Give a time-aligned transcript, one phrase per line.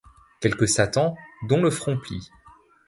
[0.39, 1.15] Quelque Satan
[1.45, 2.31] -dont le front plie